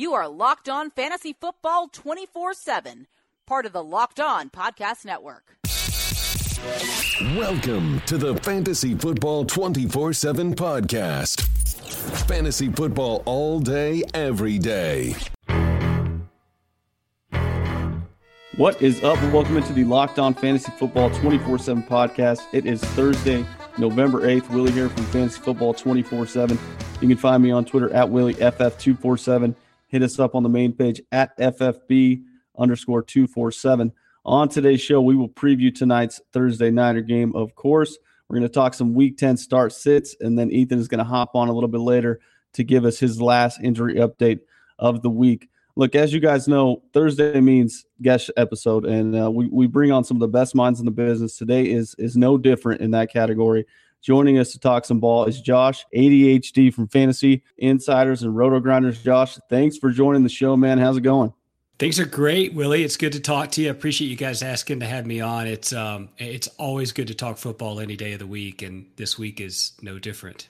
[0.00, 3.06] You are Locked On Fantasy Football 24 7,
[3.46, 5.58] part of the Locked On Podcast Network.
[7.38, 11.42] Welcome to the Fantasy Football 24 7 podcast.
[12.26, 15.16] Fantasy football all day, every day.
[18.56, 19.22] What is up?
[19.30, 22.40] Welcome into the Locked On Fantasy Football 24 7 podcast.
[22.54, 23.44] It is Thursday,
[23.76, 24.48] November 8th.
[24.48, 26.58] Willie here from Fantasy Football 24 7.
[27.02, 29.54] You can find me on Twitter at WillieFF247.
[29.90, 32.22] Hit us up on the main page at FFB
[32.58, 33.92] underscore 247.
[34.24, 37.98] On today's show, we will preview tonight's Thursday Nighter game, of course.
[38.28, 41.04] We're going to talk some Week 10 start sits, and then Ethan is going to
[41.04, 42.20] hop on a little bit later
[42.52, 44.40] to give us his last injury update
[44.78, 49.48] of the week look, as you guys know, Thursday means guest episode, and uh, we
[49.48, 51.36] we bring on some of the best minds in the business.
[51.36, 53.66] Today is is no different in that category.
[54.02, 59.02] Joining us to talk some ball is Josh, ADHD from Fantasy Insiders and Roto Grinders.
[59.02, 60.78] Josh, thanks for joining the show, man.
[60.78, 61.34] How's it going?
[61.78, 62.82] Things are great, Willie.
[62.82, 63.68] It's good to talk to you.
[63.68, 65.46] I appreciate you guys asking to have me on.
[65.46, 69.18] It's um, it's always good to talk football any day of the week, and this
[69.18, 70.48] week is no different.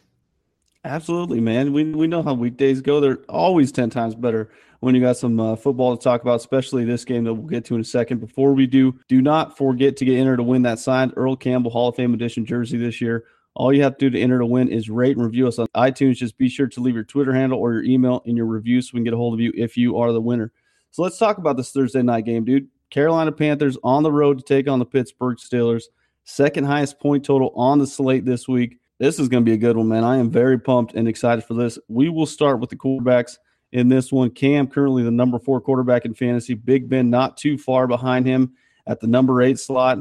[0.85, 1.73] Absolutely, man.
[1.73, 3.01] We we know how weekdays go.
[3.01, 6.85] They're always ten times better when you got some uh, football to talk about, especially
[6.85, 8.19] this game that we'll get to in a second.
[8.19, 11.71] Before we do, do not forget to get entered to win that signed Earl Campbell
[11.71, 13.25] Hall of Fame edition jersey this year.
[13.61, 15.67] All you have to do to enter to win is rate and review us on
[15.77, 16.17] iTunes.
[16.17, 18.93] Just be sure to leave your Twitter handle or your email in your review so
[18.95, 20.51] we can get a hold of you if you are the winner.
[20.93, 22.69] So let's talk about this Thursday night game, dude.
[22.89, 25.83] Carolina Panthers on the road to take on the Pittsburgh Steelers.
[26.25, 28.79] Second highest point total on the slate this week.
[28.99, 30.05] This is going to be a good one, man.
[30.05, 31.79] I am very pumped and excited for this.
[31.87, 33.37] We will start with the quarterbacks
[33.73, 34.31] in this one.
[34.31, 36.55] Cam, currently the number four quarterback in fantasy.
[36.55, 38.55] Big Ben, not too far behind him
[38.87, 39.99] at the number eight slot.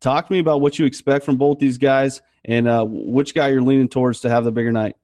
[0.00, 3.48] Talk to me about what you expect from both these guys and uh, which guy
[3.48, 4.96] you're leaning towards to have the bigger night.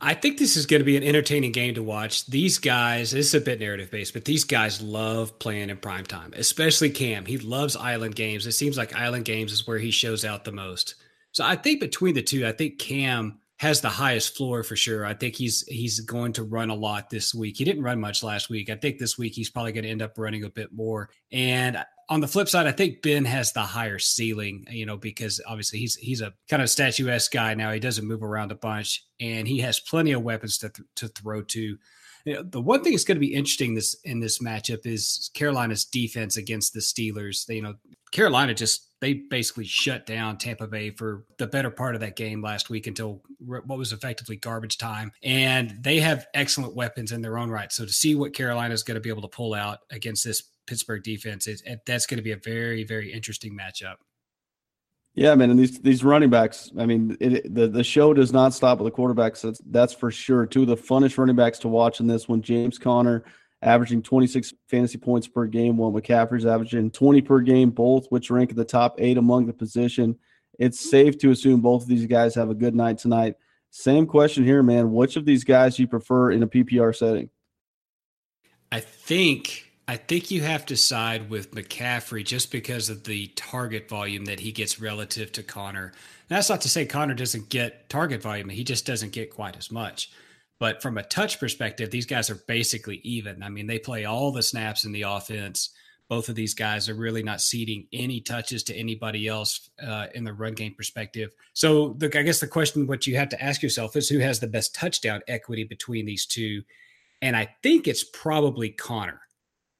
[0.00, 2.26] I think this is going to be an entertaining game to watch.
[2.26, 6.32] These guys, is a bit narrative based, but these guys love playing in prime time,
[6.36, 7.24] especially Cam.
[7.24, 8.46] He loves island games.
[8.46, 10.96] It seems like island games is where he shows out the most.
[11.30, 15.06] So I think between the two, I think Cam has the highest floor for sure.
[15.06, 17.56] I think he's he's going to run a lot this week.
[17.56, 18.68] He didn't run much last week.
[18.68, 21.08] I think this week he's probably going to end up running a bit more.
[21.30, 25.40] And on the flip side, I think Ben has the higher ceiling, you know, because
[25.46, 27.72] obviously he's he's a kind of statuesque guy now.
[27.72, 31.08] He doesn't move around a bunch, and he has plenty of weapons to th- to
[31.08, 31.78] throw to.
[32.24, 35.30] You know, the one thing that's going to be interesting this in this matchup is
[35.34, 37.44] Carolina's defense against the Steelers.
[37.44, 37.74] They, you know,
[38.12, 42.40] Carolina just they basically shut down Tampa Bay for the better part of that game
[42.40, 45.12] last week until what was effectively garbage time.
[45.22, 47.70] And they have excellent weapons in their own right.
[47.70, 50.44] So to see what Carolina is going to be able to pull out against this
[50.66, 53.96] Pittsburgh defense, is, that's going to be a very, very interesting matchup.
[55.14, 56.72] Yeah, man, and these these running backs.
[56.76, 59.42] I mean, it, the the show does not stop with the quarterbacks.
[59.42, 60.44] That's, that's for sure.
[60.44, 63.24] Two of the funnest running backs to watch in this one: James Conner
[63.62, 68.50] averaging 26 fantasy points per game, while McCaffrey's averaging 20 per game, both which rank
[68.50, 70.16] in the top eight among the position.
[70.58, 73.36] It's safe to assume both of these guys have a good night tonight.
[73.70, 74.92] Same question here, man.
[74.92, 77.30] Which of these guys do you prefer in a PPR setting?
[78.70, 83.88] I think I think you have to side with McCaffrey just because of the target
[83.88, 85.92] volume that he gets relative to Conner.
[86.28, 89.70] that's not to say Conner doesn't get target volume; he just doesn't get quite as
[89.70, 90.10] much.
[90.58, 93.42] But from a touch perspective, these guys are basically even.
[93.42, 95.70] I mean, they play all the snaps in the offense.
[96.08, 100.24] Both of these guys are really not ceding any touches to anybody else uh, in
[100.24, 101.30] the run game perspective.
[101.52, 104.46] So, I guess the question what you have to ask yourself is who has the
[104.46, 106.62] best touchdown equity between these two?
[107.20, 109.20] And I think it's probably Conner,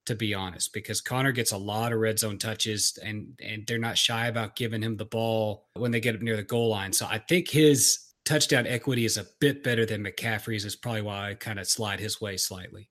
[0.07, 3.79] to be honest, because Conner gets a lot of red zone touches and and they're
[3.79, 6.93] not shy about giving him the ball when they get up near the goal line.
[6.93, 10.65] So I think his touchdown equity is a bit better than McCaffrey's.
[10.65, 12.89] Is probably why I kind of slide his way slightly.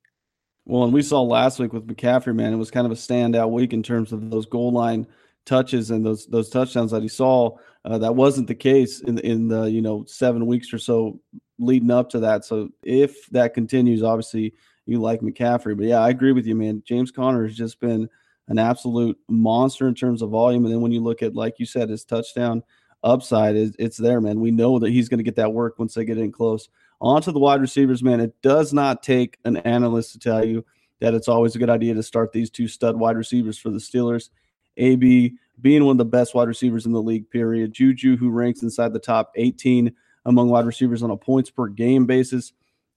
[0.65, 3.51] Well, and we saw last week with McCaffrey, man, it was kind of a standout
[3.51, 5.05] week in terms of those goal line
[5.45, 7.57] touches and those those touchdowns that he saw.
[7.85, 11.19] Uh, that wasn't the case in in the you know seven weeks or so
[11.59, 12.45] leading up to that.
[12.45, 14.53] So if that continues, obviously
[14.85, 15.75] you like McCaffrey.
[15.75, 16.83] But yeah, I agree with you, man.
[16.85, 18.09] James Conner has just been
[18.47, 20.65] an absolute monster in terms of volume.
[20.65, 22.63] And then when you look at, like you said, his touchdown
[23.03, 24.39] upside is it's there, man.
[24.39, 26.69] We know that he's going to get that work once they get in close.
[27.01, 28.19] On to the wide receivers, man.
[28.19, 30.65] It does not take an analyst to tell you
[30.99, 33.77] that it's always a good idea to start these two stud wide receivers for the
[33.77, 34.29] Steelers.
[34.77, 37.73] AB being one of the best wide receivers in the league, period.
[37.73, 39.93] Juju, who ranks inside the top 18
[40.25, 42.53] among wide receivers on a points per game basis.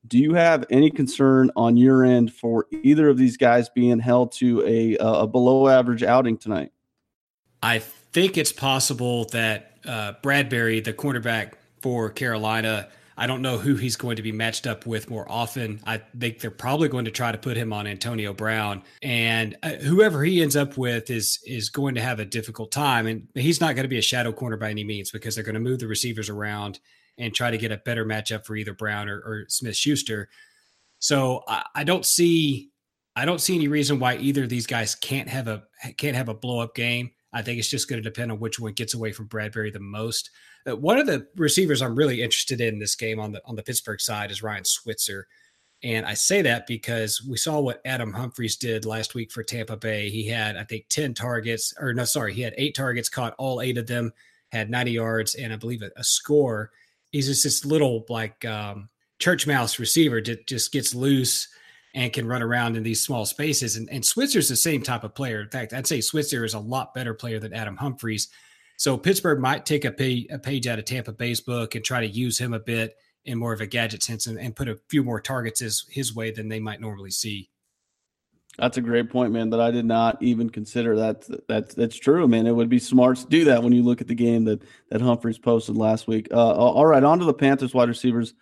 [0.06, 4.32] Do you have any concern on your end for either of these guys being held
[4.32, 6.72] to a, a below average outing tonight?
[7.62, 12.88] I think it's possible that uh, Bradberry, the cornerback for Carolina,
[13.18, 15.80] I don't know who he's going to be matched up with more often.
[15.86, 19.70] I think they're probably going to try to put him on Antonio Brown, and uh,
[19.70, 23.06] whoever he ends up with is is going to have a difficult time.
[23.06, 25.54] And he's not going to be a shadow corner by any means because they're going
[25.54, 26.78] to move the receivers around
[27.18, 30.28] and try to get a better matchup for either Brown or, or Smith Schuster.
[30.98, 32.70] So I, I don't see
[33.14, 35.62] I don't see any reason why either of these guys can't have a
[35.96, 37.10] can't have a blow up game.
[37.32, 39.80] I think it's just going to depend on which one gets away from Bradberry the
[39.80, 40.30] most.
[40.68, 43.62] Uh, one of the receivers I'm really interested in this game on the on the
[43.62, 45.26] Pittsburgh side is Ryan Switzer.
[45.82, 49.76] And I say that because we saw what Adam Humphries did last week for Tampa
[49.76, 50.08] Bay.
[50.08, 53.60] He had, I think, 10 targets, or no, sorry, he had eight targets, caught all
[53.60, 54.10] eight of them,
[54.52, 56.70] had 90 yards, and I believe a, a score.
[57.12, 58.88] He's just this little, like, um,
[59.18, 61.48] church mouse receiver that just gets loose
[61.94, 63.76] and can run around in these small spaces.
[63.76, 65.40] And, and Switzer's the same type of player.
[65.40, 68.28] In fact, I'd say Switzer is a lot better player than Adam Humphries.
[68.76, 72.00] So Pittsburgh might take a page, a page out of Tampa Bay's book and try
[72.00, 74.78] to use him a bit in more of a gadget sense and, and put a
[74.90, 77.48] few more targets his, his way than they might normally see.
[78.58, 79.50] That's a great point, man.
[79.50, 80.96] That I did not even consider.
[80.96, 82.46] That that's that's true, man.
[82.46, 85.02] It would be smart to do that when you look at the game that that
[85.02, 86.28] Humphries posted last week.
[86.30, 88.34] Uh, all right, on to the Panthers wide receivers.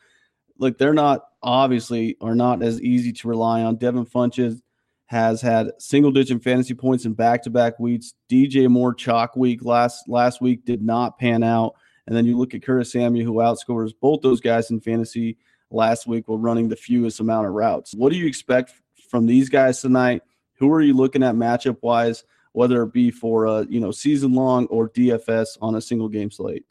[0.58, 3.76] Look, they're not obviously are not as easy to rely on.
[3.76, 4.60] Devin Funchess
[5.06, 8.14] has had single digit fantasy points in back to back weeks.
[8.30, 11.74] DJ Moore chalk week last last week did not pan out.
[12.06, 15.38] And then you look at Curtis Samuel, who outscores both those guys in fantasy
[15.70, 17.94] last week while running the fewest amount of routes.
[17.94, 18.74] What do you expect
[19.08, 20.22] from these guys tonight?
[20.54, 24.32] Who are you looking at matchup wise, whether it be for a you know season
[24.32, 26.64] long or DFS on a single game slate?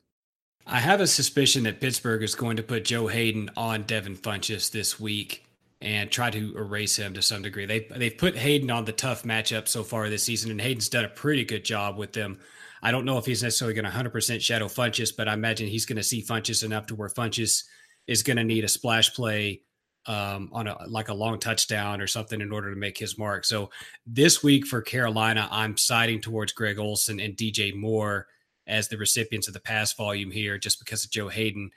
[0.66, 4.72] I have a suspicion that Pittsburgh is going to put Joe Haden on Devin Funchess
[4.72, 5.46] this week
[5.82, 7.66] and try to erase him to some degree.
[7.66, 11.06] They they've put Haden on the tough matchup so far this season, and Haden's done
[11.06, 12.40] a pretty good job with them.
[12.82, 15.86] I don't know if he's necessarily going to 100% shadow Funchess, but I imagine he's
[15.86, 17.64] going to see Funchess enough to where Funchess
[18.08, 19.62] is going to need a splash play
[20.06, 23.46] um, on a like a long touchdown or something in order to make his mark.
[23.46, 23.70] So
[24.06, 28.28] this week for Carolina, I'm siding towards Greg Olsen and DJ Moore
[28.68, 31.72] as the recipients of the pass volume here, just because of Joe Haden.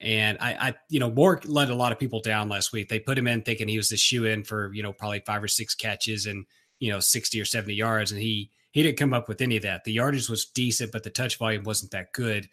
[0.00, 2.88] And I, I, you know, Moore let a lot of people down last week.
[2.88, 5.42] They put him in thinking he was the shoe in for, you know, probably five
[5.42, 6.44] or six catches and,
[6.80, 8.10] you know, 60 or 70 yards.
[8.10, 9.84] And he, he didn't come up with any of that.
[9.84, 12.48] The yardage was decent, but the touch volume wasn't that good.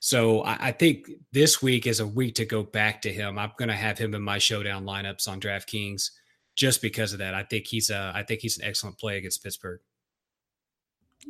[0.00, 3.38] So I, I think this week is a week to go back to him.
[3.38, 6.10] I'm going to have him in my showdown lineups on DraftKings
[6.56, 7.34] just because of that.
[7.34, 9.80] I think he's a, I think he's an excellent play against Pittsburgh.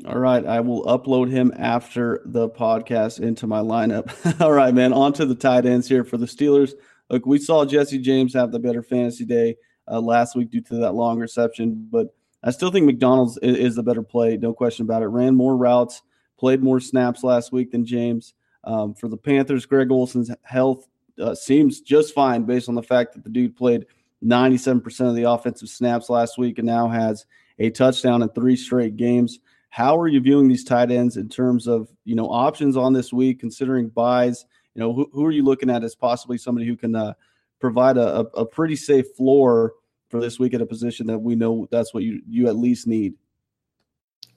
[0.06, 4.40] All right, I will upload him after the podcast into my lineup.
[4.40, 4.92] All right, man.
[4.92, 6.72] On to the tight ends here for the Steelers.
[7.10, 9.56] Look, we saw Jesse James have the better fantasy day
[9.90, 13.74] uh, last week due to that long reception, but I still think McDonald's is, is,
[13.74, 15.08] the better play, no question about it.
[15.08, 16.02] Ran more routes,
[16.38, 18.32] played more snaps last week than James.
[18.64, 20.86] Um, for the Panthers, Greg Olsen's health
[21.20, 23.86] uh, seems just fine based on the fact that the dude played
[24.24, 27.26] 97% of the offensive snaps last week and now has
[27.58, 29.38] a touchdown in three straight games.
[29.70, 33.12] How are you viewing these tight ends in terms of you know options on this
[33.12, 34.44] week, considering buys?
[34.74, 37.14] You know, who, who are you looking at as possibly somebody who can uh,
[37.60, 39.74] provide a, a pretty safe floor
[40.08, 42.86] for this week at a position that we know that's what you you at least
[42.86, 43.14] need?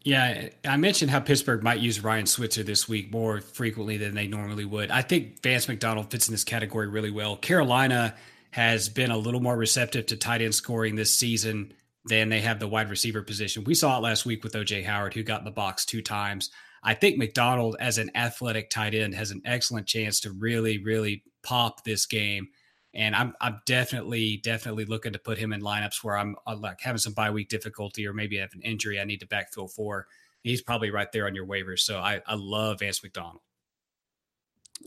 [0.04, 4.28] Yeah, I mentioned how Pittsburgh might use Ryan Switzer this week more frequently than they
[4.28, 4.92] normally would.
[4.92, 7.38] I think Vance McDonald fits in this category really well.
[7.38, 8.16] Carolina
[8.52, 11.74] has been a little more receptive to tight end scoring this season
[12.06, 13.64] then they have the wide receiver position.
[13.64, 16.50] We saw it last week with OJ Howard, who got the box two times.
[16.84, 21.24] I think McDonald, as an athletic tight end, has an excellent chance to really, really
[21.44, 22.50] pop this game.
[22.94, 26.60] And I'm, I'm definitely, definitely looking to put him in lineups where I'm, I'm uh,
[26.60, 29.28] like having some bye week difficulty or maybe I have an injury I need to
[29.28, 30.08] backfill for.
[30.44, 31.80] He's probably right there on your waivers.
[31.80, 33.42] So I, I love Vance McDonald.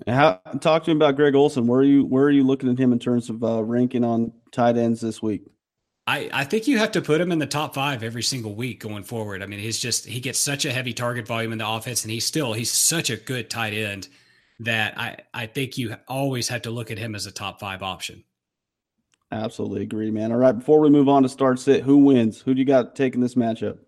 [0.06, 1.66] How, talk to me about Greg Olsen.
[1.66, 4.32] Where are you where are you looking at him in terms of uh, ranking on
[4.52, 5.44] tight ends this week?
[6.06, 8.78] I, I think you have to put him in the top five every single week
[8.78, 9.42] going forward.
[9.42, 12.12] I mean, he's just he gets such a heavy target volume in the offense, and
[12.12, 14.08] he's still he's such a good tight end
[14.60, 17.82] that I I think you always have to look at him as a top five
[17.82, 18.24] option.
[19.32, 20.30] Absolutely agree, man.
[20.30, 22.40] All right, before we move on to start sit, who wins?
[22.40, 23.78] Who do you got taking this matchup?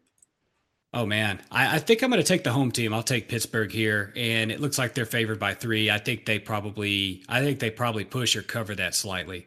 [0.95, 2.95] Oh man, I, I think I'm going to take the home team.
[2.95, 5.91] I'll take Pittsburgh here, and it looks like they're favored by three.
[5.91, 9.47] I think they probably I think they probably push or cover that slightly.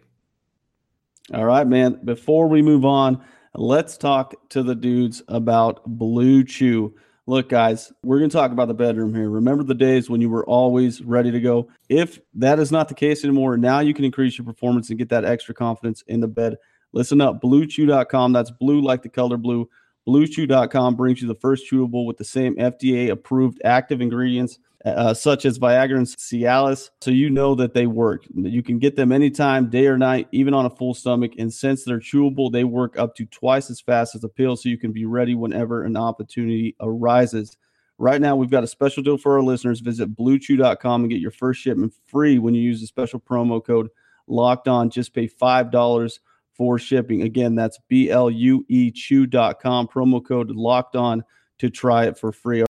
[1.34, 2.00] All right, man.
[2.04, 3.24] Before we move on,
[3.56, 6.94] let's talk to the dudes about Blue Chew.
[7.28, 9.30] Look, guys, we're going to talk about the bedroom here.
[9.30, 11.70] Remember the days when you were always ready to go?
[11.88, 15.10] If that is not the case anymore, now you can increase your performance and get
[15.10, 16.58] that extra confidence in the bed.
[16.94, 18.34] Listen up, bluechew.com.
[18.34, 19.70] That's blue like the color blue.
[20.08, 25.46] Bluechew.com brings you the first chewable with the same FDA approved active ingredients uh, such
[25.46, 28.26] as Viagra and Cialis, so you know that they work.
[28.34, 31.34] You can get them anytime, day or night, even on a full stomach.
[31.38, 34.70] And since they're chewable, they work up to twice as fast as a pill, so
[34.70, 37.58] you can be ready whenever an opportunity arises.
[38.00, 39.80] Right now, we've got a special deal for our listeners.
[39.80, 43.90] Visit bluechew.com and get your first shipment free when you use the special promo code
[44.26, 44.90] locked on.
[44.90, 46.20] Just pay $5
[46.54, 47.22] for shipping.
[47.22, 51.24] Again, that's B L U E chew.com, promo code locked on
[51.60, 52.64] to try it for free.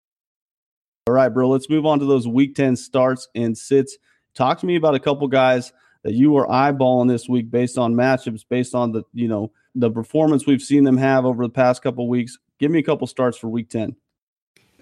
[1.08, 3.98] All right, bro, let's move on to those week 10 starts and sits.
[4.36, 7.96] Talk to me about a couple guys that you were eyeballing this week based on
[7.96, 11.82] matchups, based on the, you know, the performance we've seen them have over the past
[11.82, 12.38] couple weeks.
[12.60, 13.96] Give me a couple starts for week 10.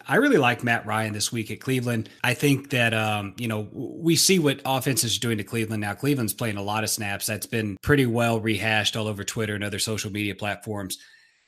[0.07, 2.09] I really like Matt Ryan this week at Cleveland.
[2.23, 5.93] I think that um, you know we see what offense is doing to Cleveland now.
[5.93, 7.27] Cleveland's playing a lot of snaps.
[7.27, 10.97] That's been pretty well rehashed all over Twitter and other social media platforms.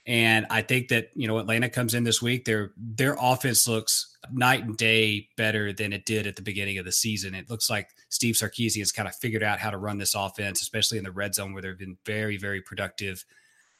[0.08, 2.46] And I think that you know Atlanta comes in this week.
[2.46, 6.86] Their their offense looks night and day better than it did at the beginning of
[6.86, 7.36] the season.
[7.36, 10.62] It looks like Steve Sarkisian has kind of figured out how to run this offense,
[10.62, 13.24] especially in the red zone where they've been very very productive.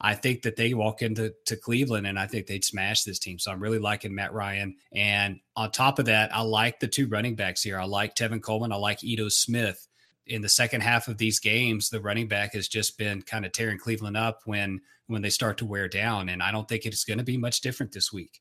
[0.04, 3.38] I think that they walk into to Cleveland and I think they'd smash this team.
[3.38, 4.76] So I'm really liking Matt Ryan.
[4.92, 7.80] And on top of that, I like the two running backs here.
[7.80, 8.72] I like Tevin Coleman.
[8.72, 9.88] I like Ito Smith.
[10.28, 13.52] In the second half of these games, the running back has just been kind of
[13.52, 16.30] tearing Cleveland up when when they start to wear down.
[16.30, 18.40] And I don't think it's going to be much different this week.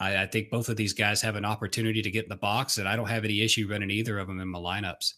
[0.00, 2.78] I, I, think both of these guys have an opportunity to get in the box,
[2.78, 5.12] and I don't have any issue running either of them in my lineups.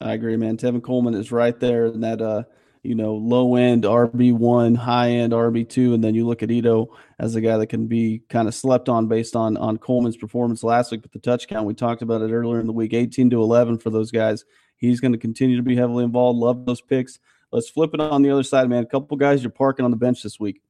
[0.00, 0.56] I agree, man.
[0.56, 2.44] Tevin Coleman is right there in that uh,
[2.84, 6.50] you know low end RB one, high end RB two, and then you look at
[6.50, 10.16] Ito as a guy that can be kind of slept on based on on Coleman's
[10.16, 11.66] performance last week with the touch count.
[11.66, 14.44] We talked about it earlier in the week, eighteen to eleven for those guys.
[14.78, 16.38] He's going to continue to be heavily involved.
[16.38, 17.18] Love those picks.
[17.52, 18.82] Let's flip it on the other side, man.
[18.82, 20.62] A couple guys you're parking on the bench this week.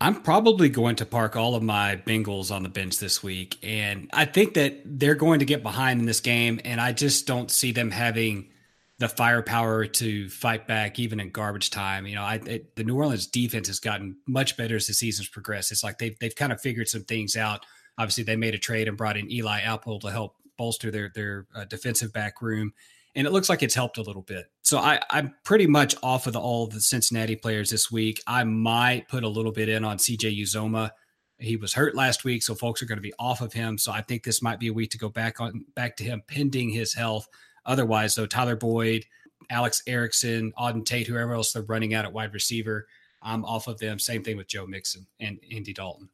[0.00, 3.58] I'm probably going to park all of my Bengals on the bench this week.
[3.64, 6.60] And I think that they're going to get behind in this game.
[6.64, 8.50] And I just don't see them having
[8.98, 12.06] the firepower to fight back even in garbage time.
[12.06, 15.28] You know, I, it, the New Orleans defense has gotten much better as the season's
[15.28, 15.72] progressed.
[15.72, 17.64] It's like they've, they've kind of figured some things out.
[17.96, 21.46] Obviously, they made a trade and brought in Eli Apple to help bolster their, their
[21.54, 22.72] uh, defensive back room
[23.14, 24.46] and it looks like it's helped a little bit.
[24.62, 28.22] So I, I'm pretty much off of the, all the Cincinnati players this week.
[28.26, 30.90] I might put a little bit in on CJ Uzomah.
[31.38, 33.78] He was hurt last week, so folks are going to be off of him.
[33.78, 36.22] So I think this might be a week to go back on back to him
[36.26, 37.28] pending his health.
[37.64, 39.04] Otherwise, though, Tyler Boyd,
[39.50, 42.86] Alex Erickson, Auden Tate, whoever else they're running out at wide receiver,
[43.22, 43.98] I'm off of them.
[43.98, 46.08] Same thing with Joe Mixon and Andy Dalton.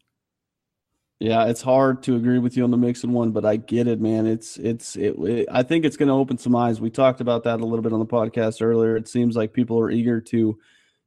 [1.21, 4.01] Yeah, it's hard to agree with you on the Mixon one, but I get it,
[4.01, 4.27] man.
[4.27, 6.81] It's it's it, it I think it's going to open some eyes.
[6.81, 8.97] We talked about that a little bit on the podcast earlier.
[8.97, 10.59] It seems like people are eager to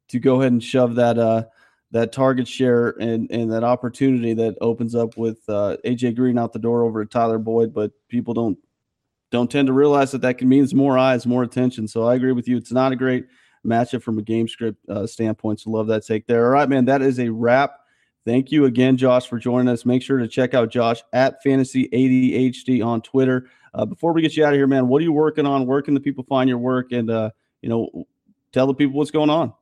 [0.09, 1.43] to go ahead and shove that uh
[1.91, 6.53] that target share and and that opportunity that opens up with uh, AJ Green out
[6.53, 8.57] the door over at Tyler Boyd, but people don't
[9.31, 11.87] don't tend to realize that that can means more eyes, more attention.
[11.87, 12.57] So I agree with you.
[12.57, 13.25] It's not a great
[13.65, 15.59] matchup from a game script uh, standpoint.
[15.59, 16.45] So love that take there.
[16.45, 16.85] All right, man.
[16.85, 17.77] That is a wrap
[18.27, 19.85] Thank you again, Josh, for joining us.
[19.85, 23.49] Make sure to check out Josh at Fantasy ADHD on Twitter.
[23.73, 25.65] Uh, before we get you out of here, man, what are you working on?
[25.65, 26.91] Where can the people find your work?
[26.91, 27.29] And, uh,
[27.61, 28.05] you know,
[28.51, 29.53] tell the people what's going on.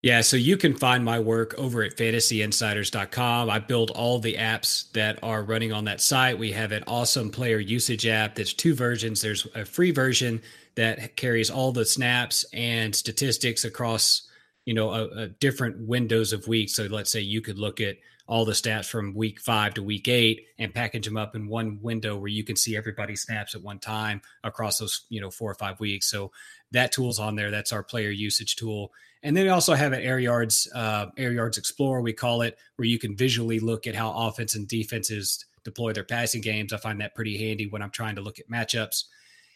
[0.00, 3.50] Yeah, so you can find my work over at fantasyinsiders.com.
[3.50, 6.38] I build all the apps that are running on that site.
[6.38, 8.36] We have an awesome player usage app.
[8.36, 9.20] There's two versions.
[9.20, 10.40] There's a free version
[10.76, 14.27] that carries all the snaps and statistics across
[14.68, 16.74] you know a, a different windows of weeks.
[16.74, 17.96] So let's say you could look at
[18.26, 21.78] all the stats from week five to week eight and package them up in one
[21.80, 25.50] window where you can see everybody's snaps at one time across those you know four
[25.50, 26.10] or five weeks.
[26.10, 26.32] So
[26.72, 27.50] that tool's on there.
[27.50, 28.92] That's our player usage tool.
[29.22, 32.58] And then we also have an air yards uh, air yards explorer we call it
[32.76, 36.74] where you can visually look at how offense and defenses deploy their passing games.
[36.74, 39.04] I find that pretty handy when i'm trying to look at matchups.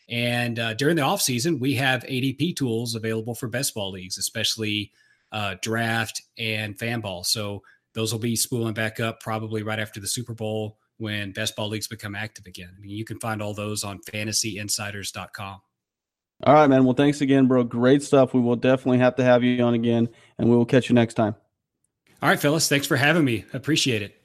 [0.08, 4.90] And uh, during the offseason we have adp tools available for best ball leagues especially
[5.32, 7.24] uh, draft and fanball.
[7.26, 7.62] So
[7.94, 11.68] those will be spooling back up probably right after the Super Bowl when best ball
[11.68, 12.70] leagues become active again.
[12.76, 15.60] I mean, you can find all those on fantasyinsiders.com.
[16.44, 16.84] All right, man.
[16.84, 17.64] Well, thanks again, bro.
[17.64, 18.34] Great stuff.
[18.34, 20.08] We will definitely have to have you on again,
[20.38, 21.36] and we will catch you next time.
[22.20, 22.68] All right, Phyllis.
[22.68, 23.44] Thanks for having me.
[23.52, 24.21] Appreciate it.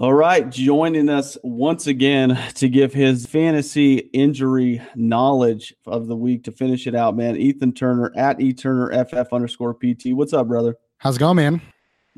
[0.00, 6.44] All right, joining us once again to give his fantasy injury knowledge of the week
[6.44, 7.36] to finish it out, man.
[7.36, 10.14] Ethan Turner at E Turner FF underscore PT.
[10.14, 10.78] What's up, brother?
[10.96, 11.60] How's it going, man?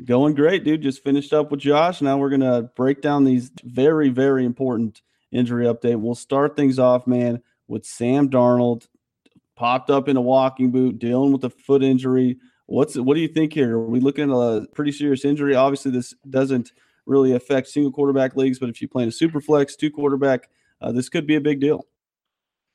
[0.04, 0.82] Going great, dude.
[0.82, 2.00] Just finished up with Josh.
[2.00, 5.98] Now we're gonna break down these very, very important injury update.
[6.00, 8.86] We'll start things off, man, with Sam Darnold
[9.56, 12.38] popped up in a walking boot, dealing with a foot injury.
[12.66, 13.76] What's what do you think here?
[13.76, 15.56] Are we looking at a pretty serious injury?
[15.56, 16.70] Obviously, this doesn't
[17.06, 20.48] really affect single quarterback leagues, but if you play in a super flex, two quarterback,
[20.80, 21.86] uh, this could be a big deal.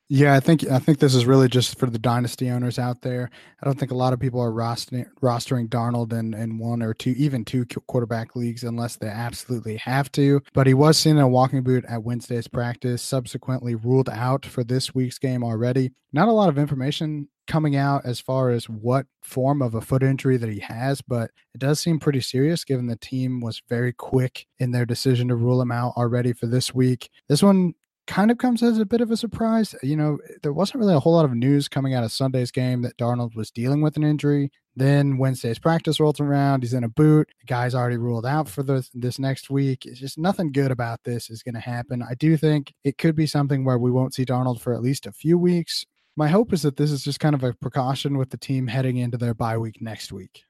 [0.10, 3.30] Yeah, I think I think this is really just for the dynasty owners out there.
[3.62, 6.94] I don't think a lot of people are rostering, rostering Darnold in, in one or
[6.94, 10.42] two, even two quarterback leagues, unless they absolutely have to.
[10.54, 14.64] But he was seen in a walking boot at Wednesday's practice, subsequently ruled out for
[14.64, 15.92] this week's game already.
[16.14, 20.04] Not a lot of information coming out as far as what form of a foot
[20.04, 23.92] injury that he has, but it does seem pretty serious given the team was very
[23.92, 27.10] quick in their decision to rule him out already for this week.
[27.28, 27.74] This one
[28.08, 29.76] kind of comes as a bit of a surprise.
[29.84, 32.82] You know, there wasn't really a whole lot of news coming out of Sunday's game
[32.82, 34.52] that Darnold was dealing with an injury.
[34.76, 36.64] Then Wednesday's practice rolls around.
[36.64, 37.30] He's in a boot.
[37.42, 39.86] The guy's already ruled out for the, this next week.
[39.86, 42.04] It's just nothing good about this is going to happen.
[42.04, 45.06] I do think it could be something where we won't see Darnold for at least
[45.06, 45.86] a few weeks.
[46.16, 48.98] My hope is that this is just kind of a precaution with the team heading
[48.98, 50.47] into their bye week next week.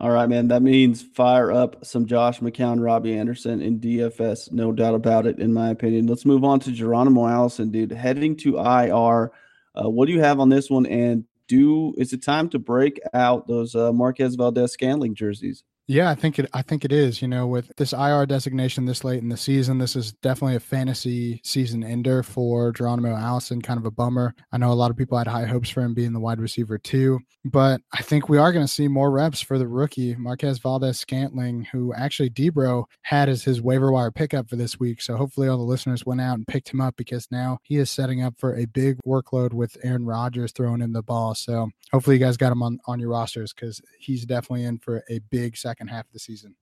[0.00, 0.48] All right, man.
[0.48, 4.50] That means fire up some Josh McCown, Robbie Anderson in DFS.
[4.50, 6.06] No doubt about it, in my opinion.
[6.06, 7.92] Let's move on to Geronimo Allison, dude.
[7.92, 9.30] Heading to IR.
[9.74, 10.86] Uh, what do you have on this one?
[10.86, 15.64] And do is it time to break out those uh, Marquez Valdes-Scantling jerseys?
[15.90, 16.48] Yeah, I think it.
[16.54, 17.20] I think it is.
[17.20, 20.60] You know, with this IR designation this late in the season, this is definitely a
[20.60, 23.60] fantasy season ender for Geronimo Allison.
[23.60, 24.32] Kind of a bummer.
[24.52, 26.78] I know a lot of people had high hopes for him being the wide receiver
[26.78, 30.60] too, but I think we are going to see more reps for the rookie Marquez
[30.60, 35.02] Valdes-Scantling, who actually Debro had as his waiver wire pickup for this week.
[35.02, 37.90] So hopefully all the listeners went out and picked him up because now he is
[37.90, 41.34] setting up for a big workload with Aaron Rodgers throwing in the ball.
[41.34, 45.02] So hopefully you guys got him on on your rosters because he's definitely in for
[45.10, 46.54] a big second second half of the season.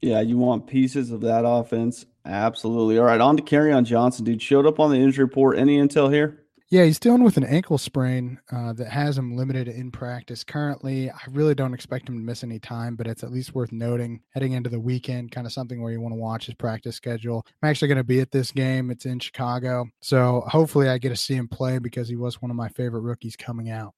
[0.00, 2.06] Yeah, you want pieces of that offense.
[2.24, 2.98] Absolutely.
[2.98, 4.42] All right, on to Kerryon Johnson, dude.
[4.42, 5.58] Showed up on the injury report.
[5.58, 6.40] Any intel here?
[6.70, 11.10] Yeah, he's dealing with an ankle sprain uh, that has him limited in practice currently.
[11.10, 14.22] I really don't expect him to miss any time, but it's at least worth noting
[14.30, 17.44] heading into the weekend, kind of something where you want to watch his practice schedule.
[17.62, 18.90] I'm actually going to be at this game.
[18.90, 19.84] It's in Chicago.
[20.00, 23.02] So hopefully I get to see him play because he was one of my favorite
[23.02, 23.92] rookies coming out.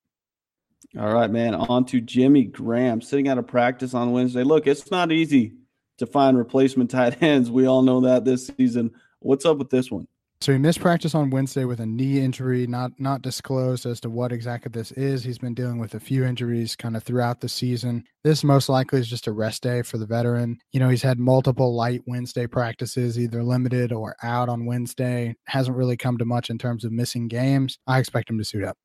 [0.98, 1.54] All right, man.
[1.54, 4.44] On to Jimmy Graham sitting out of practice on Wednesday.
[4.44, 5.54] Look, it's not easy
[5.98, 7.50] to find replacement tight ends.
[7.50, 8.92] We all know that this season.
[9.20, 10.06] What's up with this one?
[10.40, 14.10] So he missed practice on Wednesday with a knee injury, not not disclosed as to
[14.10, 15.24] what exactly this is.
[15.24, 18.04] He's been dealing with a few injuries kind of throughout the season.
[18.24, 20.58] This most likely is just a rest day for the veteran.
[20.72, 25.34] You know, he's had multiple light Wednesday practices, either limited or out on Wednesday.
[25.46, 27.78] Hasn't really come to much in terms of missing games.
[27.86, 28.76] I expect him to suit up.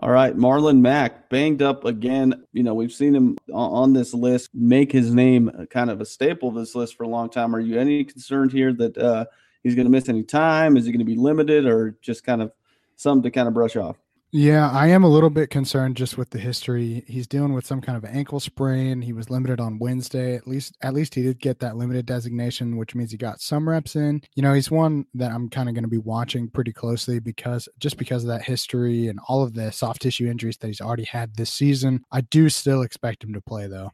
[0.00, 2.44] All right, Marlon Mack banged up again.
[2.52, 6.50] You know, we've seen him on this list make his name kind of a staple
[6.50, 7.54] of this list for a long time.
[7.54, 9.24] Are you any concerned here that uh,
[9.64, 10.76] he's going to miss any time?
[10.76, 12.52] Is he going to be limited or just kind of
[12.94, 13.96] something to kind of brush off?
[14.30, 17.02] Yeah, I am a little bit concerned just with the history.
[17.06, 19.00] He's dealing with some kind of ankle sprain.
[19.00, 20.36] He was limited on Wednesday.
[20.36, 23.66] At least at least he did get that limited designation, which means he got some
[23.66, 24.20] reps in.
[24.34, 27.70] You know, he's one that I'm kind of going to be watching pretty closely because
[27.78, 31.04] just because of that history and all of the soft tissue injuries that he's already
[31.04, 32.04] had this season.
[32.12, 33.92] I do still expect him to play though.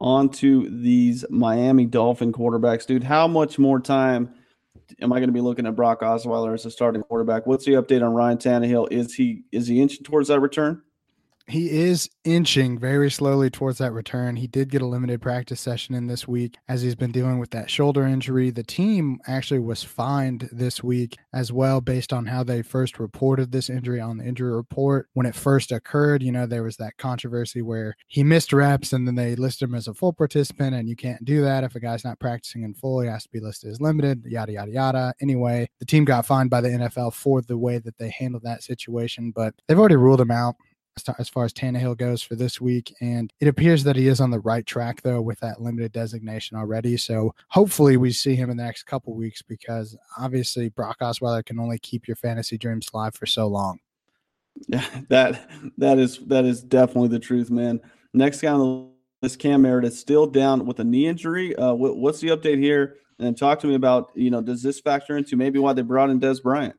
[0.00, 3.02] On to these Miami Dolphin quarterbacks, dude.
[3.02, 4.32] How much more time
[5.00, 7.46] am I going to be looking at Brock Osweiler as a starting quarterback?
[7.46, 8.90] What's the update on Ryan Tannehill?
[8.90, 10.82] Is he is he inching towards that return?
[11.48, 14.36] He is inching very slowly towards that return.
[14.36, 17.50] He did get a limited practice session in this week as he's been dealing with
[17.50, 18.50] that shoulder injury.
[18.50, 23.52] The team actually was fined this week as well, based on how they first reported
[23.52, 25.08] this injury on the injury report.
[25.14, 29.06] When it first occurred, you know, there was that controversy where he missed reps and
[29.06, 31.62] then they listed him as a full participant, and you can't do that.
[31.62, 34.52] If a guy's not practicing in full, he has to be listed as limited, yada,
[34.52, 35.14] yada, yada.
[35.20, 38.64] Anyway, the team got fined by the NFL for the way that they handled that
[38.64, 40.56] situation, but they've already ruled him out
[41.18, 42.94] as far as Tannehill goes for this week.
[43.00, 46.56] And it appears that he is on the right track, though, with that limited designation
[46.56, 46.96] already.
[46.96, 51.58] So hopefully we see him in the next couple weeks because obviously Brock Osweiler can
[51.58, 53.78] only keep your fantasy dreams alive for so long.
[54.68, 57.80] Yeah, that that is that is definitely the truth, man.
[58.14, 58.88] Next guy on the
[59.22, 61.54] list, Cam Meredith, still down with a knee injury.
[61.56, 62.96] Uh, what, what's the update here?
[63.18, 66.10] And talk to me about you know does this factor into maybe why they brought
[66.10, 66.76] in Dez Bryant?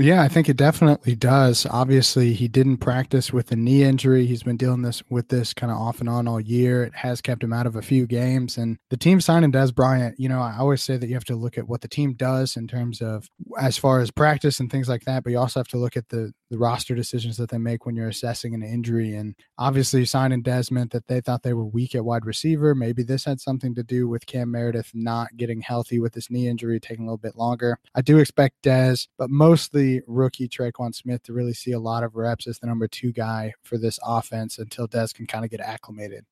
[0.00, 1.66] Yeah, I think it definitely does.
[1.66, 4.24] Obviously, he didn't practice with a knee injury.
[4.24, 6.84] He's been dealing this with this kind of off and on all year.
[6.84, 8.56] It has kept him out of a few games.
[8.56, 11.36] And the team signing Dez Bryant, you know, I always say that you have to
[11.36, 13.28] look at what the team does in terms of
[13.60, 16.08] as far as practice and things like that, but you also have to look at
[16.08, 19.14] the the roster decisions that they make when you're assessing an injury.
[19.14, 22.74] And obviously, signing Dez meant that they thought they were weak at wide receiver.
[22.74, 26.48] Maybe this had something to do with Cam Meredith not getting healthy with his knee
[26.48, 27.78] injury, taking a little bit longer.
[27.94, 32.16] I do expect Dez, but mostly rookie Tre'Quan Smith to really see a lot of
[32.16, 35.60] reps as the number two guy for this offense until Dez can kind of get
[35.60, 36.24] acclimated.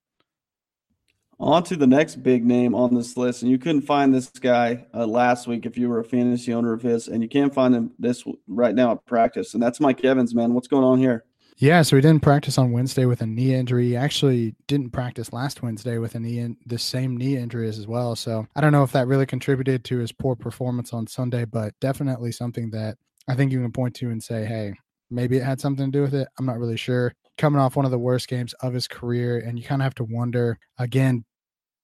[1.41, 4.85] On to the next big name on this list, and you couldn't find this guy
[4.93, 7.73] uh, last week if you were a fantasy owner of his, and you can't find
[7.73, 10.53] him this right now at practice, and that's Mike Evans, man.
[10.53, 11.23] What's going on here?
[11.59, 13.89] Yeah, so he didn't practice on Wednesday with a knee injury.
[13.89, 17.85] He actually didn't practice last Wednesday with a knee in the same knee injury as
[17.85, 18.15] well.
[18.15, 21.73] So I don't know if that really contributed to his poor performance on Sunday, but
[21.81, 22.97] definitely something that
[23.29, 24.73] I think you can point to and say, hey,
[25.09, 26.27] maybe it had something to do with it.
[26.37, 27.13] I'm not really sure.
[27.37, 29.95] Coming off one of the worst games of his career, and you kind of have
[29.95, 31.23] to wonder again,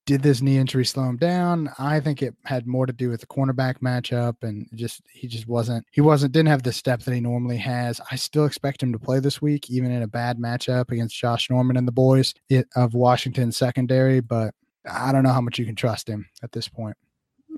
[0.06, 1.68] did this knee injury slow him down?
[1.78, 5.48] I think it had more to do with the cornerback matchup and just he just
[5.48, 8.00] wasn't he wasn't didn't have the step that he normally has.
[8.10, 11.50] I still expect him to play this week, even in a bad matchup against Josh
[11.50, 12.34] Norman and the boys
[12.76, 14.54] of Washington secondary, but
[14.88, 16.96] I don't know how much you can trust him at this point.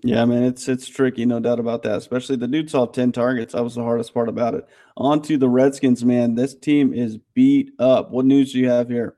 [0.02, 1.96] Yeah, man, it's it's tricky, no doubt about that.
[1.96, 3.54] Especially the dude saw 10 targets.
[3.54, 4.66] That was the hardest part about it.
[4.96, 6.34] On to the Redskins, man.
[6.34, 8.11] This team is beat up.
[8.11, 9.16] What news do you have here?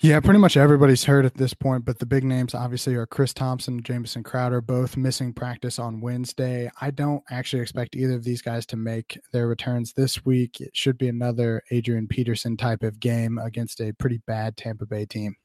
[0.00, 3.32] Yeah, pretty much everybody's heard at this point, but the big names obviously are Chris
[3.32, 6.70] Thompson, and Jamison Crowder, both missing practice on Wednesday.
[6.78, 10.60] I don't actually expect either of these guys to make their returns this week.
[10.60, 15.06] It should be another Adrian Peterson type of game against a pretty bad Tampa Bay
[15.06, 15.36] team.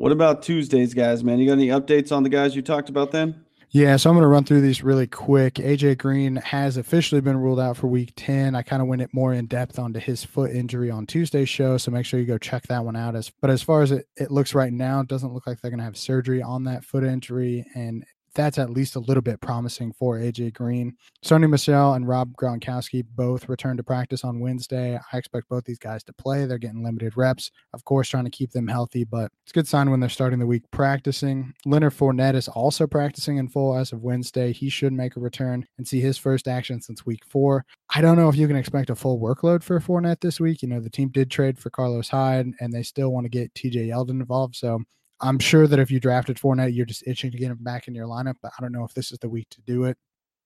[0.00, 1.38] What about Tuesdays, guys, man?
[1.38, 3.44] You got any updates on the guys you talked about then?
[3.68, 5.56] Yeah, so I'm going to run through these really quick.
[5.56, 8.54] AJ Green has officially been ruled out for week 10.
[8.54, 11.76] I kind of went it more in depth onto his foot injury on Tuesday's show,
[11.76, 13.14] so make sure you go check that one out.
[13.14, 15.70] As but as far as it, it looks right now, it doesn't look like they're
[15.70, 18.02] going to have surgery on that foot injury and
[18.34, 20.96] that's at least a little bit promising for AJ Green.
[21.24, 24.98] Sony Michel and Rob Gronkowski both returned to practice on Wednesday.
[25.12, 26.46] I expect both these guys to play.
[26.46, 29.68] They're getting limited reps, of course, trying to keep them healthy, but it's a good
[29.68, 31.52] sign when they're starting the week practicing.
[31.64, 34.52] Leonard Fournette is also practicing in full as of Wednesday.
[34.52, 37.64] He should make a return and see his first action since week four.
[37.94, 40.62] I don't know if you can expect a full workload for Fournette this week.
[40.62, 43.52] You know, the team did trade for Carlos Hyde and they still want to get
[43.54, 44.54] TJ Yeldon involved.
[44.56, 44.80] So
[45.20, 47.94] I'm sure that if you drafted Fournette, you're just itching to get him back in
[47.94, 49.96] your lineup, but I don't know if this is the week to do it.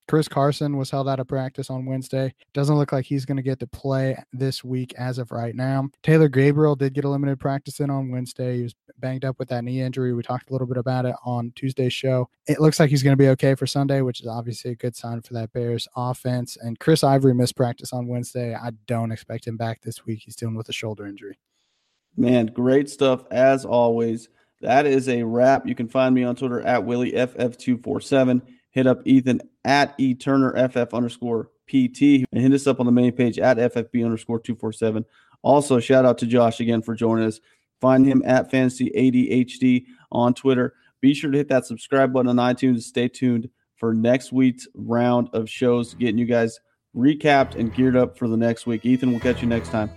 [0.06, 2.34] Chris Carson was held out of practice on Wednesday.
[2.52, 5.88] Doesn't look like he's going to get to play this week as of right now.
[6.02, 8.58] Taylor Gabriel did get a limited practice in on Wednesday.
[8.58, 10.12] He was banged up with that knee injury.
[10.12, 12.28] We talked a little bit about it on Tuesday's show.
[12.46, 14.94] It looks like he's going to be okay for Sunday, which is obviously a good
[14.94, 16.58] sign for that Bears offense.
[16.60, 18.54] And Chris Ivory missed practice on Wednesday.
[18.54, 20.22] I don't expect him back this week.
[20.24, 21.38] He's dealing with a shoulder injury.
[22.16, 24.28] Man, great stuff as always.
[24.64, 25.66] That is a wrap.
[25.66, 28.40] You can find me on Twitter at WillieFF247.
[28.70, 33.38] Hit up Ethan at eTurnerFF underscore PT and hit us up on the main page
[33.38, 35.04] at FFB underscore 247.
[35.42, 37.40] Also, shout out to Josh again for joining us.
[37.82, 40.72] Find him at Fantasy ADHD on Twitter.
[41.02, 42.84] Be sure to hit that subscribe button on iTunes.
[42.84, 46.58] Stay tuned for next week's round of shows, getting you guys
[46.96, 48.86] recapped and geared up for the next week.
[48.86, 49.90] Ethan, we'll catch you next time.